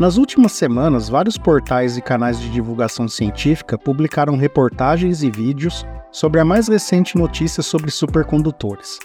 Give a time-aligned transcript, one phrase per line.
[0.00, 6.40] Nas últimas semanas, vários portais e canais de divulgação científica publicaram reportagens e vídeos sobre
[6.40, 8.98] a mais recente notícia sobre supercondutores.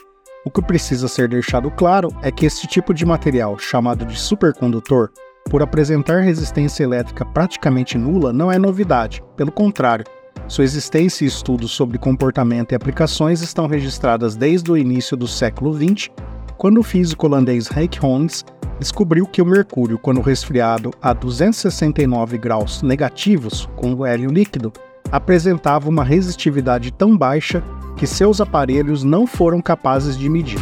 [0.43, 5.11] O que precisa ser deixado claro é que este tipo de material, chamado de supercondutor,
[5.47, 10.05] por apresentar resistência elétrica praticamente nula, não é novidade, pelo contrário,
[10.47, 15.71] sua existência e estudos sobre comportamento e aplicações estão registradas desde o início do século
[15.71, 16.09] XX,
[16.57, 18.43] quando o físico holandês Henk Holmes
[18.79, 24.71] descobriu que o mercúrio, quando resfriado a 269 graus negativos com o hélio líquido,
[25.11, 27.63] apresentava uma resistividade tão baixa
[27.97, 30.59] que seus aparelhos não foram capazes de medir.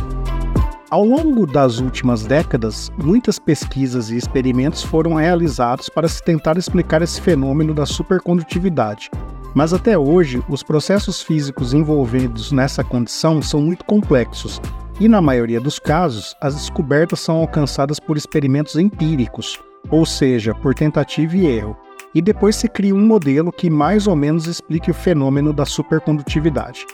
[0.90, 7.02] Ao longo das últimas décadas, muitas pesquisas e experimentos foram realizados para se tentar explicar
[7.02, 9.12] esse fenômeno da supercondutividade.
[9.54, 14.62] Mas até hoje, os processos físicos envolvidos nessa condição são muito complexos
[15.00, 20.74] e, na maioria dos casos, as descobertas são alcançadas por experimentos empíricos, ou seja, por
[20.74, 21.78] tentativa e erro,
[22.14, 26.86] e depois se cria um modelo que mais ou menos explique o fenômeno da supercondutividade.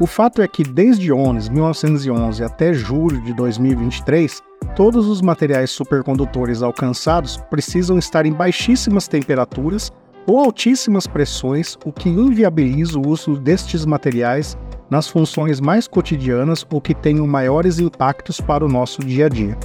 [0.00, 4.42] O fato é que desde Ones 1911 até julho de 2023,
[4.74, 9.92] todos os materiais supercondutores alcançados precisam estar em baixíssimas temperaturas
[10.26, 14.56] ou altíssimas pressões, o que inviabiliza o uso destes materiais
[14.90, 19.56] nas funções mais cotidianas ou que tenham maiores impactos para o nosso dia a dia.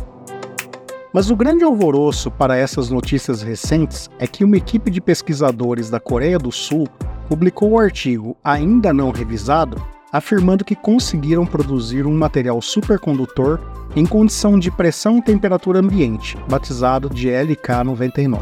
[1.11, 5.99] Mas o grande alvoroço para essas notícias recentes é que uma equipe de pesquisadores da
[5.99, 6.87] Coreia do Sul
[7.27, 9.81] publicou um artigo ainda não revisado
[10.15, 13.59] afirmando que conseguiram produzir um material supercondutor
[13.97, 18.39] em condição de pressão e temperatura ambiente, batizado de LK99.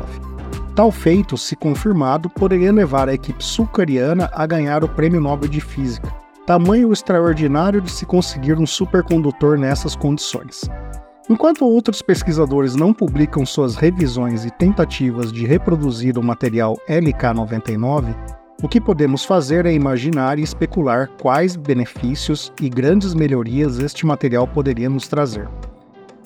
[0.76, 5.62] Tal feito, se confirmado, poderia levar a equipe sul-coreana a ganhar o Prêmio Nobel de
[5.62, 6.14] Física,
[6.46, 10.70] tamanho extraordinário de se conseguir um supercondutor nessas condições.
[11.30, 18.14] Enquanto outros pesquisadores não publicam suas revisões e tentativas de reproduzir o material LK99,
[18.62, 24.46] o que podemos fazer é imaginar e especular quais benefícios e grandes melhorias este material
[24.46, 25.48] poderia nos trazer.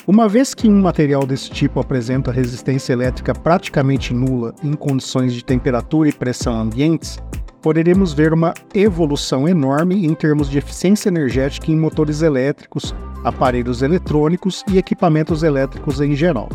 [0.08, 5.44] Uma vez que um material desse tipo apresenta resistência elétrica praticamente nula em condições de
[5.44, 7.20] temperatura e pressão ambientes,
[7.62, 14.64] poderemos ver uma evolução enorme em termos de eficiência energética em motores elétricos, aparelhos eletrônicos
[14.70, 16.50] e equipamentos elétricos em geral.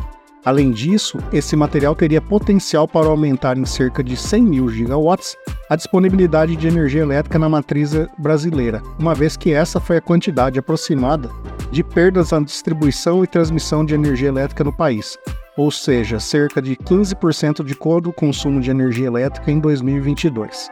[0.44, 5.36] Além disso, esse material teria potencial para aumentar em cerca de 100 mil gigawatts
[5.70, 10.58] a disponibilidade de energia elétrica na matriz brasileira, uma vez que essa foi a quantidade
[10.58, 11.30] aproximada
[11.70, 15.16] de perdas na distribuição e transmissão de energia elétrica no país,
[15.56, 20.68] ou seja, cerca de 15% de todo o consumo de energia elétrica em 2022.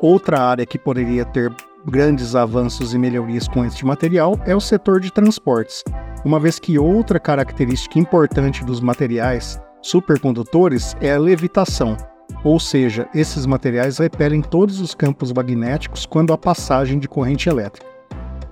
[0.00, 1.52] Outra área que poderia ter
[1.86, 5.82] grandes avanços e melhorias com este material é o setor de transportes,
[6.24, 11.96] uma vez que outra característica importante dos materiais supercondutores é a levitação,
[12.42, 17.86] ou seja, esses materiais repelem todos os campos magnéticos quando há passagem de corrente elétrica.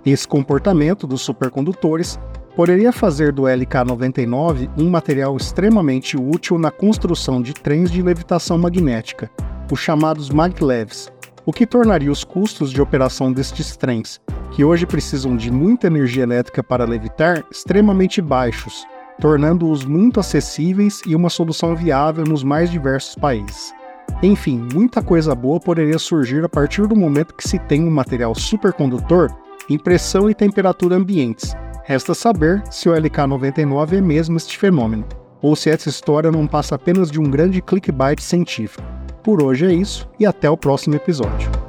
[0.06, 2.18] Esse comportamento dos supercondutores
[2.56, 9.30] poderia fazer do LK99 um material extremamente útil na construção de trens de levitação magnética,
[9.70, 11.12] os chamados maglevs,
[11.44, 14.20] o que tornaria os custos de operação destes trens,
[14.52, 18.86] que hoje precisam de muita energia elétrica para levitar, extremamente baixos,
[19.20, 23.74] tornando-os muito acessíveis e uma solução viável nos mais diversos países.
[24.22, 28.34] Enfim, muita coisa boa poderia surgir a partir do momento que se tem um material
[28.34, 29.30] supercondutor
[29.68, 31.54] em pressão e temperatura ambientes.
[31.86, 35.04] Resta saber se o LK99 é mesmo este fenômeno,
[35.42, 38.82] ou se essa história não passa apenas de um grande clickbait científico.
[39.22, 41.63] Por hoje é isso e até o próximo episódio.